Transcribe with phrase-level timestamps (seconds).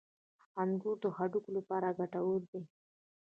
[0.61, 2.61] •انګور د هډوکو لپاره ګټور دي.